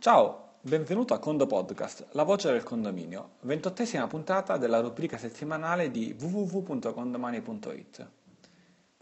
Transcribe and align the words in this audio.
Ciao, 0.00 0.54
benvenuto 0.62 1.12
a 1.12 1.18
Condo 1.18 1.46
Podcast, 1.46 2.06
la 2.12 2.22
voce 2.22 2.50
del 2.50 2.62
condominio, 2.62 3.32
ventottesima 3.42 4.06
puntata 4.06 4.56
della 4.56 4.80
rubrica 4.80 5.18
settimanale 5.18 5.90
di 5.90 6.16
www.condomani.it. 6.18 8.08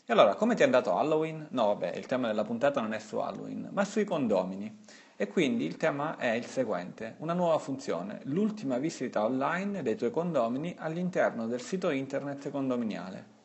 E 0.04 0.12
allora, 0.12 0.34
come 0.34 0.56
ti 0.56 0.62
è 0.62 0.64
andato 0.64 0.96
Halloween? 0.96 1.46
No, 1.50 1.66
vabbè, 1.66 1.94
il 1.94 2.06
tema 2.06 2.26
della 2.26 2.42
puntata 2.42 2.80
non 2.80 2.94
è 2.94 2.98
su 2.98 3.16
Halloween, 3.18 3.68
ma 3.70 3.84
sui 3.84 4.02
condomini. 4.02 4.76
E 5.14 5.28
quindi 5.28 5.66
il 5.66 5.76
tema 5.76 6.16
è 6.16 6.32
il 6.32 6.46
seguente, 6.46 7.14
una 7.18 7.32
nuova 7.32 7.58
funzione, 7.58 8.18
l'ultima 8.24 8.78
visita 8.78 9.24
online 9.24 9.82
dei 9.82 9.94
tuoi 9.94 10.10
condomini 10.10 10.74
all'interno 10.76 11.46
del 11.46 11.60
sito 11.60 11.90
internet 11.90 12.50
condominiale. 12.50 13.37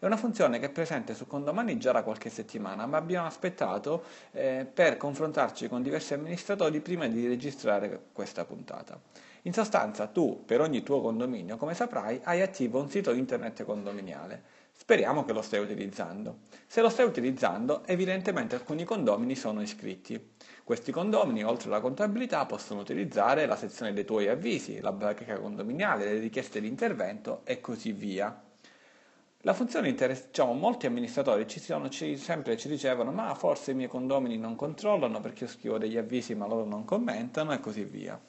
È 0.00 0.06
una 0.06 0.16
funzione 0.16 0.58
che 0.58 0.64
è 0.64 0.70
presente 0.70 1.14
su 1.14 1.26
Condomani 1.26 1.76
già 1.76 1.92
da 1.92 2.02
qualche 2.02 2.30
settimana, 2.30 2.86
ma 2.86 2.96
abbiamo 2.96 3.26
aspettato 3.26 4.04
eh, 4.32 4.64
per 4.64 4.96
confrontarci 4.96 5.68
con 5.68 5.82
diversi 5.82 6.14
amministratori 6.14 6.80
prima 6.80 7.06
di 7.06 7.28
registrare 7.28 8.04
questa 8.10 8.46
puntata. 8.46 8.98
In 9.42 9.52
sostanza, 9.52 10.06
tu 10.06 10.42
per 10.46 10.62
ogni 10.62 10.82
tuo 10.82 11.02
condominio, 11.02 11.58
come 11.58 11.74
saprai, 11.74 12.18
hai 12.24 12.40
attivo 12.40 12.80
un 12.80 12.88
sito 12.88 13.12
internet 13.12 13.62
condominiale. 13.64 14.42
Speriamo 14.72 15.22
che 15.26 15.34
lo 15.34 15.42
stai 15.42 15.60
utilizzando. 15.60 16.38
Se 16.66 16.80
lo 16.80 16.88
stai 16.88 17.04
utilizzando, 17.04 17.82
evidentemente 17.84 18.54
alcuni 18.54 18.84
condomini 18.84 19.36
sono 19.36 19.60
iscritti. 19.60 20.32
Questi 20.64 20.92
condomini, 20.92 21.44
oltre 21.44 21.68
alla 21.68 21.80
contabilità, 21.80 22.46
possono 22.46 22.80
utilizzare 22.80 23.44
la 23.44 23.56
sezione 23.56 23.92
dei 23.92 24.06
tuoi 24.06 24.28
avvisi, 24.28 24.80
la 24.80 24.92
bacheca 24.92 25.38
condominiale, 25.38 26.06
le 26.06 26.20
richieste 26.20 26.58
di 26.58 26.68
intervento 26.68 27.42
e 27.44 27.60
così 27.60 27.92
via. 27.92 28.44
La 29.44 29.54
funzione 29.54 29.88
interessa, 29.88 30.26
diciamo, 30.26 30.52
molti 30.52 30.84
amministratori 30.84 31.48
ci, 31.48 31.60
sono, 31.60 31.88
ci, 31.88 32.18
sempre 32.18 32.58
ci 32.58 32.68
dicevano 32.68 33.10
ma 33.10 33.34
forse 33.34 33.70
i 33.70 33.74
miei 33.74 33.88
condomini 33.88 34.36
non 34.36 34.54
controllano 34.54 35.18
perché 35.22 35.44
io 35.44 35.50
scrivo 35.50 35.78
degli 35.78 35.96
avvisi 35.96 36.34
ma 36.34 36.46
loro 36.46 36.66
non 36.66 36.84
commentano 36.84 37.52
e 37.52 37.58
così 37.58 37.84
via. 37.84 38.20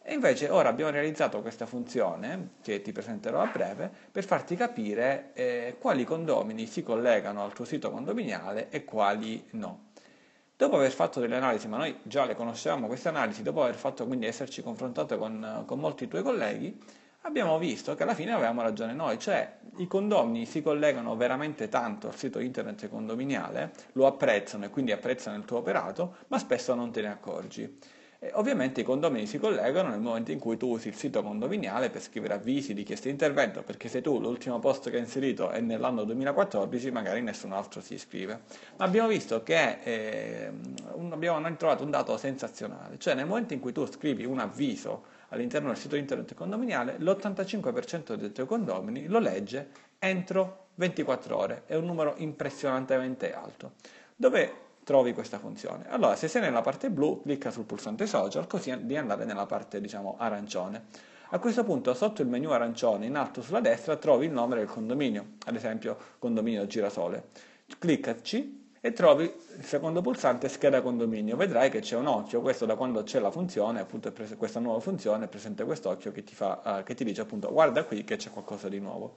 E 0.00 0.14
invece 0.14 0.50
ora 0.50 0.68
abbiamo 0.68 0.92
realizzato 0.92 1.40
questa 1.40 1.66
funzione, 1.66 2.50
che 2.62 2.82
ti 2.82 2.92
presenterò 2.92 3.40
a 3.40 3.46
breve, 3.46 3.90
per 4.12 4.24
farti 4.24 4.54
capire 4.54 5.30
eh, 5.32 5.76
quali 5.80 6.04
condomini 6.04 6.66
si 6.66 6.84
collegano 6.84 7.42
al 7.42 7.52
tuo 7.52 7.64
sito 7.64 7.90
condominiale 7.90 8.68
e 8.68 8.84
quali 8.84 9.44
no. 9.52 9.86
Dopo 10.56 10.76
aver 10.76 10.92
fatto 10.92 11.18
delle 11.18 11.34
analisi, 11.34 11.66
ma 11.66 11.78
noi 11.78 11.96
già 12.04 12.26
le 12.26 12.36
conoscevamo 12.36 12.86
queste 12.86 13.08
analisi, 13.08 13.42
dopo 13.42 13.62
aver 13.62 13.74
fatto 13.74 14.06
quindi 14.06 14.26
esserci 14.26 14.62
confrontato 14.62 15.18
con, 15.18 15.64
con 15.66 15.80
molti 15.80 16.06
tuoi 16.06 16.22
colleghi, 16.22 16.78
abbiamo 17.26 17.58
visto 17.58 17.94
che 17.94 18.02
alla 18.02 18.14
fine 18.14 18.32
avevamo 18.32 18.62
ragione 18.62 18.92
noi, 18.92 19.18
cioè 19.18 19.58
i 19.76 19.86
condomini 19.86 20.46
si 20.46 20.62
collegano 20.62 21.16
veramente 21.16 21.68
tanto 21.68 22.08
al 22.08 22.16
sito 22.16 22.38
internet 22.38 22.88
condominiale, 22.88 23.72
lo 23.92 24.06
apprezzano 24.06 24.66
e 24.66 24.70
quindi 24.70 24.92
apprezzano 24.92 25.36
il 25.36 25.44
tuo 25.44 25.58
operato, 25.58 26.16
ma 26.28 26.38
spesso 26.38 26.74
non 26.74 26.90
te 26.90 27.00
ne 27.02 27.08
accorgi. 27.10 27.78
E 28.24 28.30
ovviamente 28.36 28.80
i 28.80 28.84
condomini 28.84 29.26
si 29.26 29.38
collegano 29.38 29.90
nel 29.90 30.00
momento 30.00 30.32
in 30.32 30.38
cui 30.38 30.56
tu 30.56 30.70
usi 30.70 30.88
il 30.88 30.94
sito 30.94 31.22
condominiale 31.22 31.90
per 31.90 32.00
scrivere 32.00 32.32
avvisi, 32.32 32.72
richieste 32.72 33.08
di 33.08 33.10
intervento, 33.10 33.62
perché 33.62 33.88
se 33.88 34.00
tu 34.00 34.18
l'ultimo 34.18 34.58
post 34.60 34.88
che 34.88 34.96
hai 34.96 35.02
inserito 35.02 35.50
è 35.50 35.60
nell'anno 35.60 36.04
2014, 36.04 36.90
magari 36.90 37.20
nessun 37.20 37.52
altro 37.52 37.82
si 37.82 37.92
iscrive. 37.92 38.40
Ma 38.78 38.86
abbiamo 38.86 39.08
visto 39.08 39.42
che 39.42 39.78
eh, 39.82 40.50
abbiamo 41.10 41.56
trovato 41.56 41.84
un 41.84 41.90
dato 41.90 42.16
sensazionale, 42.16 42.96
cioè 42.96 43.12
nel 43.12 43.26
momento 43.26 43.52
in 43.52 43.60
cui 43.60 43.72
tu 43.72 43.84
scrivi 43.84 44.24
un 44.24 44.38
avviso 44.38 45.04
all'interno 45.28 45.68
del 45.68 45.76
sito 45.76 45.94
internet 45.94 46.32
condominiale, 46.32 46.96
l'85% 47.00 48.14
dei 48.14 48.32
tuoi 48.32 48.46
condomini 48.46 49.06
lo 49.06 49.18
legge 49.18 49.68
entro 49.98 50.68
24 50.76 51.36
ore, 51.36 51.62
è 51.66 51.74
un 51.74 51.84
numero 51.84 52.14
impressionantemente 52.16 53.34
alto. 53.34 53.72
Dove 54.16 54.63
trovi 54.84 55.12
questa 55.12 55.38
funzione? 55.38 55.86
Allora, 55.88 56.14
se 56.14 56.28
sei 56.28 56.42
nella 56.42 56.60
parte 56.60 56.90
blu, 56.90 57.22
clicca 57.22 57.50
sul 57.50 57.64
pulsante 57.64 58.06
social, 58.06 58.46
così 58.46 58.86
di 58.86 58.96
andare 58.96 59.24
nella 59.24 59.46
parte, 59.46 59.80
diciamo, 59.80 60.16
arancione. 60.18 60.84
A 61.30 61.38
questo 61.40 61.64
punto, 61.64 61.94
sotto 61.94 62.22
il 62.22 62.28
menu 62.28 62.50
arancione, 62.50 63.06
in 63.06 63.16
alto 63.16 63.42
sulla 63.42 63.60
destra, 63.60 63.96
trovi 63.96 64.26
il 64.26 64.32
nome 64.32 64.56
del 64.56 64.66
condominio, 64.66 65.32
ad 65.46 65.56
esempio 65.56 65.96
condominio 66.18 66.66
Girasole. 66.66 67.30
Cliccaci 67.78 68.62
e 68.80 68.92
trovi 68.92 69.24
il 69.24 69.64
secondo 69.64 70.02
pulsante 70.02 70.48
scheda 70.48 70.82
condominio. 70.82 71.36
Vedrai 71.36 71.70
che 71.70 71.80
c'è 71.80 71.96
un 71.96 72.06
occhio, 72.06 72.42
questo 72.42 72.66
da 72.66 72.76
quando 72.76 73.02
c'è 73.02 73.18
la 73.18 73.30
funzione, 73.30 73.80
appunto 73.80 74.12
questa 74.36 74.60
nuova 74.60 74.78
funzione, 74.78 75.24
è 75.24 75.28
presente 75.28 75.64
quest'occhio 75.64 76.12
che 76.12 76.22
ti, 76.22 76.34
fa, 76.34 76.60
uh, 76.62 76.82
che 76.82 76.94
ti 76.94 77.02
dice 77.02 77.22
appunto 77.22 77.50
guarda 77.50 77.82
qui 77.84 78.04
che 78.04 78.16
c'è 78.16 78.28
qualcosa 78.30 78.68
di 78.68 78.78
nuovo. 78.78 79.16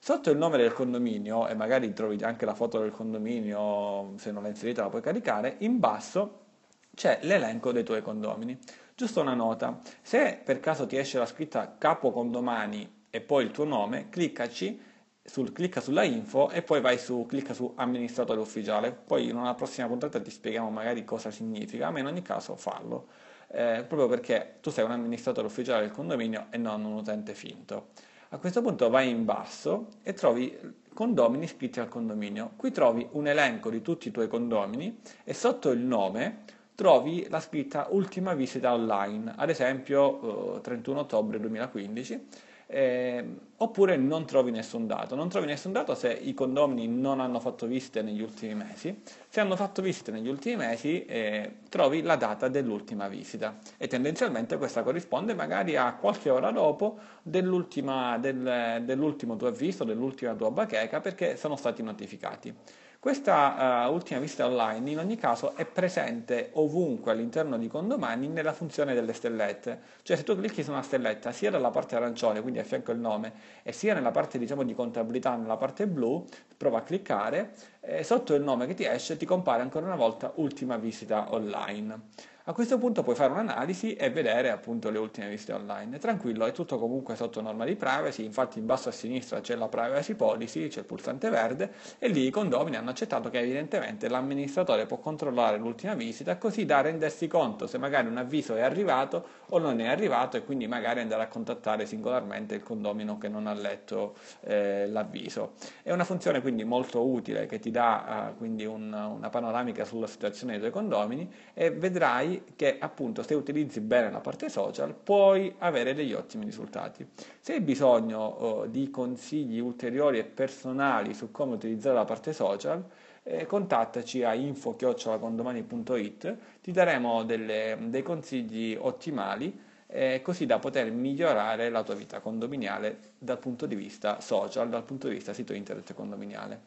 Sotto 0.00 0.30
il 0.30 0.38
nome 0.38 0.56
del 0.56 0.72
condominio, 0.72 1.48
e 1.48 1.54
magari 1.54 1.92
trovi 1.92 2.22
anche 2.22 2.44
la 2.44 2.54
foto 2.54 2.78
del 2.78 2.92
condominio, 2.92 4.14
se 4.16 4.30
non 4.30 4.42
l'hai 4.42 4.52
inserita 4.52 4.82
la 4.82 4.88
puoi 4.88 5.02
caricare, 5.02 5.56
in 5.58 5.78
basso 5.78 6.46
c'è 6.94 7.18
l'elenco 7.22 7.72
dei 7.72 7.84
tuoi 7.84 8.00
condomini. 8.00 8.58
Giusto 8.94 9.20
una 9.20 9.34
nota, 9.34 9.80
se 10.02 10.40
per 10.42 10.60
caso 10.60 10.86
ti 10.86 10.96
esce 10.96 11.18
la 11.18 11.26
scritta 11.26 11.76
capo 11.78 12.10
condomani 12.10 13.04
e 13.10 13.20
poi 13.20 13.44
il 13.44 13.50
tuo 13.50 13.64
nome, 13.64 14.08
cliccaci 14.08 14.80
sul, 15.22 15.52
clicca 15.52 15.80
sulla 15.80 16.04
info 16.04 16.50
e 16.50 16.62
poi 16.62 16.80
vai 16.80 16.98
su, 16.98 17.26
clicca 17.28 17.52
su 17.52 17.72
amministratore 17.76 18.40
ufficiale. 18.40 18.92
Poi 18.92 19.28
in 19.28 19.36
una 19.36 19.54
prossima 19.54 19.86
puntata 19.86 20.20
ti 20.20 20.30
spieghiamo 20.30 20.70
magari 20.70 21.04
cosa 21.04 21.30
significa, 21.30 21.90
ma 21.90 21.98
in 21.98 22.06
ogni 22.06 22.22
caso 22.22 22.56
fallo. 22.56 23.08
Eh, 23.50 23.84
proprio 23.86 24.08
perché 24.08 24.56
tu 24.60 24.70
sei 24.70 24.84
un 24.84 24.90
amministratore 24.90 25.46
ufficiale 25.46 25.82
del 25.82 25.90
condominio 25.92 26.46
e 26.50 26.56
non 26.56 26.84
un 26.84 26.94
utente 26.94 27.34
finto. 27.34 27.90
A 28.30 28.36
questo 28.36 28.60
punto 28.60 28.90
vai 28.90 29.08
in 29.08 29.24
basso 29.24 29.86
e 30.02 30.12
trovi 30.12 30.54
condomini 30.92 31.44
iscritti 31.44 31.80
al 31.80 31.88
condominio. 31.88 32.50
Qui 32.56 32.70
trovi 32.70 33.08
un 33.12 33.26
elenco 33.26 33.70
di 33.70 33.80
tutti 33.80 34.08
i 34.08 34.10
tuoi 34.10 34.28
condomini 34.28 34.98
e 35.24 35.32
sotto 35.32 35.70
il 35.70 35.78
nome 35.78 36.44
trovi 36.74 37.26
la 37.30 37.40
scritta 37.40 37.86
ultima 37.90 38.34
visita 38.34 38.74
online, 38.74 39.32
ad 39.34 39.48
esempio 39.48 40.56
eh, 40.56 40.60
31 40.60 41.00
ottobre 41.00 41.40
2015 41.40 42.26
eh, 42.70 43.24
oppure 43.56 43.96
non 43.96 44.26
trovi 44.26 44.50
nessun 44.50 44.86
dato. 44.86 45.14
Non 45.14 45.28
trovi 45.30 45.46
nessun 45.46 45.72
dato 45.72 45.94
se 45.94 46.12
i 46.12 46.34
condomini 46.34 46.86
non 46.86 47.18
hanno 47.20 47.40
fatto 47.40 47.66
visite 47.66 48.02
negli 48.02 48.20
ultimi 48.20 48.54
mesi. 48.54 49.02
Se 49.28 49.40
hanno 49.40 49.56
fatto 49.56 49.80
visite 49.80 50.10
negli 50.10 50.28
ultimi 50.28 50.56
mesi, 50.56 51.04
eh, 51.06 51.56
trovi 51.70 52.02
la 52.02 52.16
data 52.16 52.48
dell'ultima 52.48 53.08
visita 53.08 53.58
e 53.78 53.86
tendenzialmente 53.86 54.58
questa 54.58 54.82
corrisponde 54.82 55.34
magari 55.34 55.76
a 55.76 55.94
qualche 55.94 56.28
ora 56.28 56.50
dopo 56.50 56.98
dell'ultima, 57.22 58.18
del, 58.18 58.82
dell'ultimo 58.84 59.36
tuo 59.36 59.48
avviso, 59.48 59.84
dell'ultima 59.84 60.34
tua 60.34 60.50
bacheca 60.50 61.00
perché 61.00 61.36
sono 61.36 61.56
stati 61.56 61.82
notificati. 61.82 62.54
Questa 63.00 63.86
uh, 63.86 63.92
ultima 63.92 64.18
visita 64.18 64.44
online 64.44 64.90
in 64.90 64.98
ogni 64.98 65.16
caso 65.16 65.54
è 65.54 65.64
presente 65.64 66.50
ovunque 66.54 67.12
all'interno 67.12 67.56
di 67.56 67.68
Condomani 67.68 68.26
nella 68.26 68.52
funzione 68.52 68.92
delle 68.92 69.12
stellette, 69.12 69.80
cioè 70.02 70.16
se 70.16 70.24
tu 70.24 70.36
clicchi 70.36 70.64
su 70.64 70.72
una 70.72 70.82
stelletta 70.82 71.30
sia 71.30 71.48
dalla 71.48 71.70
parte 71.70 71.94
arancione, 71.94 72.42
quindi 72.42 72.58
a 72.58 72.64
fianco 72.64 72.90
il 72.90 72.98
nome, 72.98 73.32
e 73.62 73.70
sia 73.70 73.94
nella 73.94 74.10
parte 74.10 74.36
diciamo 74.36 74.64
di 74.64 74.74
contabilità, 74.74 75.36
nella 75.36 75.56
parte 75.56 75.86
blu, 75.86 76.26
prova 76.56 76.78
a 76.78 76.82
cliccare, 76.82 77.52
e 77.88 78.04
sotto 78.04 78.34
il 78.34 78.42
nome 78.42 78.66
che 78.66 78.74
ti 78.74 78.84
esce 78.84 79.16
ti 79.16 79.24
compare 79.24 79.62
ancora 79.62 79.86
una 79.86 79.96
volta 79.96 80.32
ultima 80.36 80.76
visita 80.76 81.32
online. 81.32 82.00
A 82.48 82.54
questo 82.54 82.78
punto 82.78 83.02
puoi 83.02 83.14
fare 83.14 83.30
un'analisi 83.30 83.94
e 83.94 84.08
vedere 84.08 84.50
appunto 84.50 84.88
le 84.88 84.96
ultime 84.96 85.28
visite 85.28 85.52
online. 85.52 85.98
Tranquillo, 85.98 86.46
è 86.46 86.52
tutto 86.52 86.78
comunque 86.78 87.14
sotto 87.14 87.42
norma 87.42 87.66
di 87.66 87.76
privacy, 87.76 88.24
infatti 88.24 88.58
in 88.58 88.64
basso 88.64 88.88
a 88.88 88.92
sinistra 88.92 89.42
c'è 89.42 89.54
la 89.54 89.68
privacy 89.68 90.14
policy, 90.14 90.68
c'è 90.68 90.78
il 90.78 90.86
pulsante 90.86 91.28
verde 91.28 91.70
e 91.98 92.08
lì 92.08 92.26
i 92.26 92.30
condomini 92.30 92.76
hanno 92.76 92.88
accettato 92.88 93.28
che 93.28 93.40
evidentemente 93.40 94.08
l'amministratore 94.08 94.86
può 94.86 94.96
controllare 94.96 95.58
l'ultima 95.58 95.92
visita 95.92 96.38
così 96.38 96.64
da 96.64 96.80
rendersi 96.80 97.26
conto 97.26 97.66
se 97.66 97.76
magari 97.76 98.06
un 98.06 98.16
avviso 98.16 98.56
è 98.56 98.62
arrivato 98.62 99.26
o 99.50 99.58
non 99.58 99.80
è 99.80 99.88
arrivato 99.88 100.38
e 100.38 100.42
quindi 100.42 100.66
magari 100.66 101.00
andare 101.00 101.24
a 101.24 101.28
contattare 101.28 101.84
singolarmente 101.84 102.54
il 102.54 102.62
condomino 102.62 103.18
che 103.18 103.28
non 103.28 103.46
ha 103.46 103.52
letto 103.52 104.14
eh, 104.44 104.86
l'avviso. 104.88 105.52
È 105.82 105.92
una 105.92 106.04
funzione 106.04 106.40
quindi 106.40 106.64
molto 106.64 107.06
utile 107.06 107.44
che 107.44 107.58
ti 107.58 107.70
dà 107.70 107.77
eh, 107.78 108.34
quindi 108.36 108.64
un, 108.64 108.92
una 108.92 109.30
panoramica 109.30 109.84
sulla 109.84 110.06
situazione 110.06 110.52
dei 110.52 110.60
tuoi 110.60 110.72
condomini 110.72 111.30
e 111.54 111.70
vedrai 111.70 112.44
che 112.56 112.78
appunto 112.78 113.22
se 113.22 113.34
utilizzi 113.34 113.80
bene 113.80 114.10
la 114.10 114.20
parte 114.20 114.48
social 114.48 114.94
puoi 114.94 115.54
avere 115.58 115.94
degli 115.94 116.12
ottimi 116.12 116.44
risultati. 116.44 117.06
Se 117.40 117.54
hai 117.54 117.60
bisogno 117.60 118.20
oh, 118.20 118.66
di 118.66 118.90
consigli 118.90 119.58
ulteriori 119.58 120.18
e 120.18 120.24
personali 120.24 121.14
su 121.14 121.30
come 121.30 121.54
utilizzare 121.54 121.94
la 121.94 122.04
parte 122.04 122.32
social, 122.32 122.84
eh, 123.22 123.46
contattaci 123.46 124.24
a 124.24 124.34
info-condomani.it, 124.34 126.36
ti 126.62 126.72
daremo 126.72 127.24
delle, 127.24 127.76
dei 127.88 128.02
consigli 128.02 128.76
ottimali 128.78 129.66
eh, 129.88 130.20
così 130.22 130.46
da 130.46 130.58
poter 130.58 130.90
migliorare 130.90 131.70
la 131.70 131.82
tua 131.82 131.94
vita 131.94 132.20
condominiale 132.20 133.14
dal 133.18 133.38
punto 133.38 133.66
di 133.66 133.74
vista 133.74 134.20
social, 134.20 134.68
dal 134.68 134.84
punto 134.84 135.08
di 135.08 135.14
vista 135.14 135.32
sito 135.32 135.54
internet 135.54 135.94
condominiale. 135.94 136.60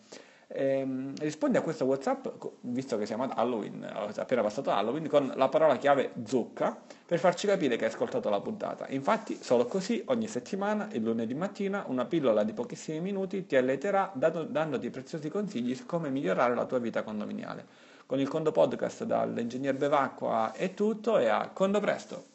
Ehm, 0.53 1.13
rispondi 1.19 1.57
a 1.57 1.62
questo 1.62 1.86
WhatsApp, 1.86 2.27
visto 2.62 2.98
che 2.98 3.06
siamo 3.06 3.24
ad 3.24 3.31
Halloween, 3.36 3.83
appena 3.83 4.42
passato 4.42 4.71
Halloween, 4.71 5.07
con 5.07 5.31
la 5.36 5.48
parola 5.48 5.77
chiave 5.77 6.12
zucca 6.25 6.77
per 7.06 7.19
farci 7.19 7.48
capire 7.48 7.77
che 7.77 7.86
hai 7.86 7.92
ascoltato 7.92 8.30
la 8.30 8.42
puntata. 8.42 8.88
Infatti, 8.89 9.38
solo 9.42 9.65
così 9.65 10.03
ogni 10.07 10.27
settimana, 10.27 10.89
il 10.92 11.03
lunedì 11.03 11.33
mattina, 11.33 11.86
una 11.88 12.06
pillola 12.06 12.44
di 12.44 12.53
pochissimi 12.53 13.00
minuti 13.00 13.45
ti 13.45 13.56
alleterà 13.56 14.12
dando, 14.13 14.44
dandoti 14.44 14.89
preziosi 14.89 15.30
consigli 15.30 15.74
su 15.75 15.86
come 15.86 16.09
migliorare 16.09 16.53
la 16.53 16.65
tua 16.65 16.80
vita 16.80 17.03
condominiale. 17.03 17.65
Con 18.06 18.19
il 18.19 18.27
Condo 18.27 18.51
Podcast 18.51 19.06
dall'ingegner 19.06 19.75
Bevacqua 19.75 20.51
è 20.51 20.74
tutto 20.74 21.18
e 21.18 21.27
a 21.27 21.50
Condo 21.53 21.80
Presto! 21.80 22.30